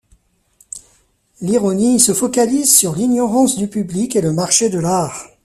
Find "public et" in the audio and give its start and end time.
3.67-4.21